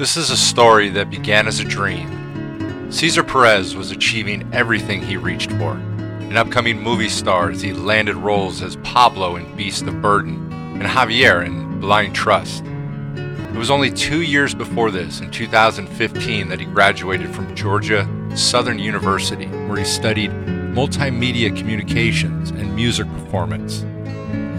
This 0.00 0.16
is 0.16 0.30
a 0.30 0.36
story 0.38 0.88
that 0.88 1.10
began 1.10 1.46
as 1.46 1.60
a 1.60 1.64
dream. 1.64 2.90
Cesar 2.90 3.22
Perez 3.22 3.76
was 3.76 3.90
achieving 3.90 4.48
everything 4.50 5.02
he 5.02 5.18
reached 5.18 5.52
for. 5.52 5.72
An 5.72 6.38
upcoming 6.38 6.80
movie 6.80 7.10
star 7.10 7.50
as 7.50 7.60
he 7.60 7.74
landed 7.74 8.16
roles 8.16 8.62
as 8.62 8.76
Pablo 8.76 9.36
in 9.36 9.54
Beast 9.56 9.82
of 9.82 10.00
Burden 10.00 10.50
and 10.52 10.84
Javier 10.84 11.44
in 11.44 11.80
Blind 11.80 12.14
Trust. 12.14 12.64
It 12.64 13.58
was 13.58 13.70
only 13.70 13.90
two 13.90 14.22
years 14.22 14.54
before 14.54 14.90
this, 14.90 15.20
in 15.20 15.30
2015, 15.30 16.48
that 16.48 16.60
he 16.60 16.64
graduated 16.64 17.28
from 17.34 17.54
Georgia 17.54 18.08
Southern 18.34 18.78
University, 18.78 19.48
where 19.66 19.76
he 19.76 19.84
studied 19.84 20.30
multimedia 20.30 21.54
communications 21.54 22.52
and 22.52 22.74
music 22.74 23.06
performance. 23.06 23.84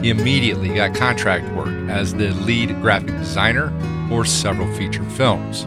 He 0.04 0.12
immediately 0.12 0.70
got 0.70 0.94
contract 0.94 1.52
work 1.55 1.90
as 1.90 2.13
the 2.13 2.30
lead 2.30 2.80
graphic 2.80 3.18
designer 3.18 3.73
for 4.11 4.25
several 4.25 4.67
feature 4.73 5.05
films. 5.11 5.65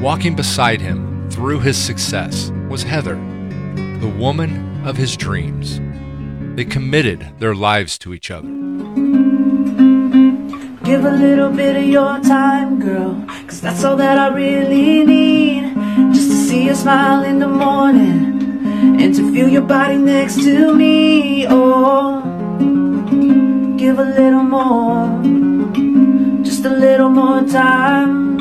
Walking 0.00 0.34
beside 0.34 0.80
him 0.80 1.28
through 1.28 1.60
his 1.60 1.76
success 1.76 2.50
was 2.70 2.82
Heather, 2.82 3.16
the 4.00 4.08
woman 4.18 4.82
of 4.86 4.96
his 4.96 5.14
dreams. 5.14 5.78
They 6.56 6.64
committed 6.64 7.34
their 7.38 7.54
lives 7.54 7.98
to 7.98 8.14
each 8.14 8.30
other. 8.30 8.48
Give 10.88 11.04
a 11.04 11.10
little 11.10 11.50
bit 11.50 11.76
of 11.76 11.84
your 11.84 12.18
time, 12.20 12.80
girl, 12.80 13.22
cause 13.46 13.60
that's 13.60 13.84
all 13.84 13.96
that 13.96 14.16
I 14.16 14.28
really 14.34 15.04
need. 15.04 15.74
Just 16.14 16.30
to 16.30 16.36
see 16.36 16.64
you 16.64 16.74
smile 16.74 17.24
in 17.24 17.40
the 17.40 17.48
morning 17.48 19.02
and 19.02 19.14
to 19.16 19.32
feel 19.34 19.50
your 19.50 19.66
body 19.76 19.98
next 19.98 20.36
to 20.36 20.74
me. 20.74 21.46
Oh 21.46 22.30
give 23.80 23.98
a 23.98 24.04
little 24.04 24.42
more, 24.42 25.49
just 26.62 26.72
a 26.74 26.76
little 26.76 27.08
more 27.08 27.42
time. 27.44 28.36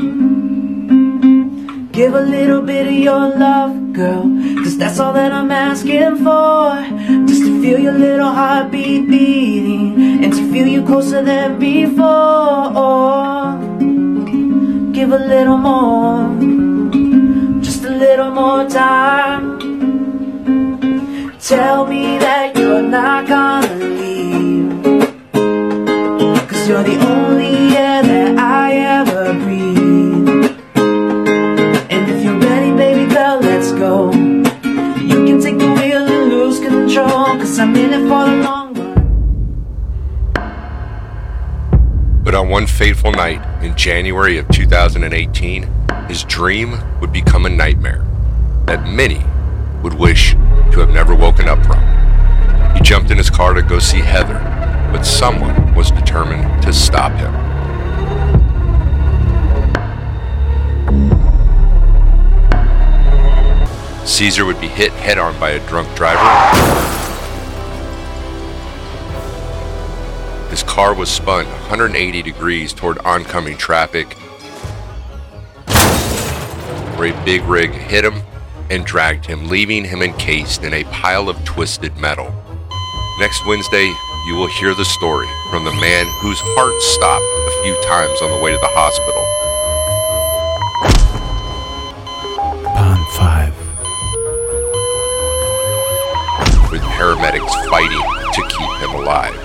Give 1.94 2.14
a 2.14 2.20
little 2.20 2.62
bit 2.62 2.88
of 2.88 2.94
your 2.94 3.30
love, 3.40 3.94
girl, 3.94 4.24
cause 4.62 4.78
that's 4.78 5.00
all 5.00 5.14
that 5.14 5.32
I'm 5.32 5.50
asking 5.52 6.18
for. 6.18 6.84
Just 7.30 7.44
to 7.46 7.62
feel 7.62 7.80
your 7.80 7.94
little 7.94 8.28
heartbeat 8.28 9.08
beating 9.08 10.24
and 10.24 10.34
to 10.34 10.52
feel 10.52 10.68
you 10.68 10.84
closer 10.86 11.24
than 11.24 11.60
before. 11.60 13.56
Give 14.92 15.14
a 15.14 15.20
little 15.34 15.58
more, 15.58 16.28
just 17.62 17.86
a 17.86 17.90
little 17.90 18.32
more 18.32 18.68
time. 18.68 19.60
Tell 21.40 21.88
me 21.88 22.18
that 22.18 22.59
on 42.50 42.54
one 42.54 42.66
fateful 42.66 43.12
night 43.12 43.64
in 43.64 43.76
January 43.76 44.38
of 44.40 44.48
2018, 44.50 45.64
his 46.08 46.24
dream 46.24 46.80
would 47.00 47.14
become 47.14 47.46
a 47.46 47.50
nightmare 47.50 48.04
that 48.66 48.88
many 48.88 49.24
would 49.84 49.94
wish 49.94 50.32
to 50.72 50.80
have 50.80 50.90
never 50.90 51.14
woken 51.14 51.48
up 51.48 51.64
from. 51.64 51.80
He 52.76 52.82
jumped 52.82 53.12
in 53.12 53.18
his 53.18 53.30
car 53.30 53.54
to 53.54 53.62
go 53.62 53.78
see 53.78 54.00
Heather, 54.00 54.40
but 54.92 55.04
someone 55.04 55.76
was 55.76 55.92
determined 55.92 56.64
to 56.64 56.74
stop 56.74 57.12
him. 57.12 57.34
Caesar 64.08 64.44
would 64.46 64.60
be 64.60 64.68
hit 64.68 64.92
head 64.94 65.20
on 65.20 65.40
by 65.40 65.52
a 65.52 65.68
drunk 65.68 65.96
driver. 65.96 66.89
Car 70.80 70.94
was 70.94 71.12
spun 71.12 71.46
180 71.46 72.22
degrees 72.22 72.72
toward 72.72 72.98
oncoming 73.00 73.58
traffic, 73.58 74.14
where 76.96 77.14
a 77.14 77.26
big 77.26 77.44
rig 77.44 77.72
hit 77.72 78.06
him 78.06 78.22
and 78.70 78.86
dragged 78.86 79.26
him, 79.26 79.50
leaving 79.50 79.84
him 79.84 80.02
encased 80.02 80.64
in 80.64 80.74
a 80.74 80.86
pile 80.86 81.28
of 81.28 81.44
twisted 81.44 81.98
metal. 81.98 82.34
Next 83.20 83.46
Wednesday, 83.46 83.94
you 84.28 84.38
will 84.38 84.48
hear 84.48 84.74
the 84.74 84.86
story 84.86 85.28
from 85.52 85.66
the 85.66 85.74
man 85.74 86.06
whose 86.22 86.40
heart 86.56 86.82
stopped 86.82 87.26
a 87.26 87.52
few 87.62 87.76
times 87.84 88.22
on 88.22 88.32
the 88.32 88.38
way 88.42 88.54
to 88.54 88.58
the 88.58 88.72
hospital. 88.72 89.26
Pond 92.64 93.06
5. 93.20 93.52
With 96.72 96.84
paramedics 96.96 97.52
fighting 97.70 98.06
to 98.32 98.42
keep 98.48 98.72
him 98.80 98.96
alive. 98.96 99.36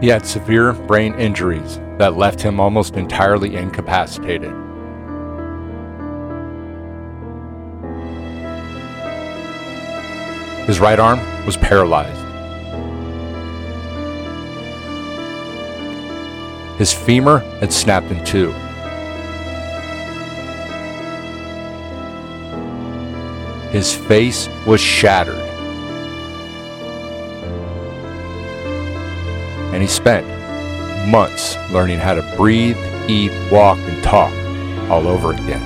He 0.00 0.08
had 0.08 0.26
severe 0.26 0.72
brain 0.72 1.14
injuries 1.14 1.78
that 1.98 2.16
left 2.16 2.42
him 2.42 2.60
almost 2.60 2.96
entirely 2.96 3.56
incapacitated. 3.56 4.52
His 10.66 10.80
right 10.80 10.98
arm 10.98 11.20
was 11.46 11.56
paralyzed. 11.58 12.20
His 16.78 16.92
femur 16.92 17.38
had 17.60 17.72
snapped 17.72 18.10
in 18.10 18.24
two. 18.24 18.50
His 23.70 23.94
face 23.94 24.48
was 24.66 24.80
shattered. 24.80 25.43
He 29.84 29.88
spent 29.88 30.26
months 31.10 31.56
learning 31.70 31.98
how 31.98 32.14
to 32.14 32.22
breathe, 32.38 32.78
eat, 33.06 33.30
walk, 33.52 33.76
and 33.80 34.02
talk 34.02 34.32
all 34.88 35.06
over 35.06 35.32
again. 35.32 35.60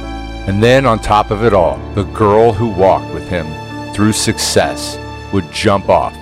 And 0.49 0.61
then, 0.61 0.87
on 0.87 0.99
top 0.99 1.31
of 1.31 1.45
it 1.45 1.53
all, 1.55 1.79
the 1.95 2.03
girl 2.03 2.53
who 2.53 2.69
walked 2.69 3.15
with 3.15 3.29
him 3.29 3.47
through 3.95 4.13
success 4.13 4.99
would 5.33 5.49
jump 5.53 5.89
off 5.89 6.17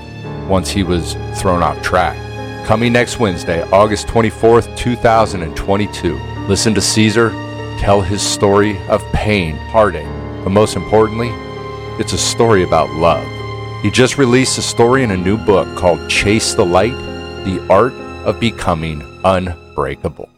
once 0.46 0.68
he 0.68 0.82
was 0.82 1.14
thrown 1.36 1.62
off 1.62 1.80
track. 1.80 2.18
Coming 2.66 2.92
next 2.92 3.18
Wednesday, 3.18 3.62
August 3.70 4.08
24th, 4.08 4.76
2022, 4.76 6.18
listen 6.48 6.74
to 6.74 6.82
Caesar 6.82 7.30
tell 7.78 8.02
his 8.02 8.20
story 8.20 8.78
of 8.88 9.02
pain, 9.12 9.56
heartache, 9.56 10.04
but 10.44 10.50
most 10.50 10.76
importantly, 10.76 11.30
it's 11.98 12.12
a 12.12 12.18
story 12.18 12.62
about 12.62 12.90
love. 12.90 13.26
He 13.82 13.90
just 13.90 14.18
released 14.18 14.58
a 14.58 14.62
story 14.62 15.02
in 15.02 15.12
a 15.12 15.16
new 15.16 15.38
book 15.38 15.78
called 15.78 16.10
Chase 16.10 16.52
the 16.52 16.64
Light 16.64 17.05
the 17.46 17.64
Art 17.70 17.92
of 18.26 18.40
Becoming 18.40 19.00
Unbreakable. 19.22 20.35